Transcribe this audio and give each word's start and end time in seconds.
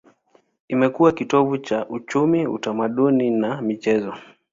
Imekuwa 0.67 1.11
kitovu 1.11 1.57
cha 1.57 1.85
uchumi, 1.89 2.47
utamaduni 2.47 3.29
na 3.31 3.61
michezo. 3.61 4.13